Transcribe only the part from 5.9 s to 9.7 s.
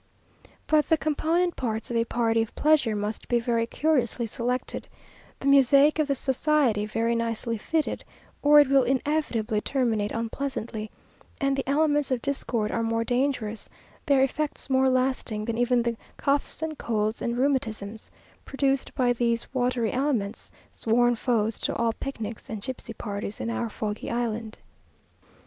of the society very nicely fitted, or it will inevitably